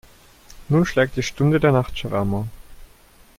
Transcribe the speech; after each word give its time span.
Nun 0.67 0.83
schlägt 0.87 1.15
die 1.15 1.21
Stunde 1.21 1.59
der 1.59 1.71
Nachtschwärmer. 1.71 2.47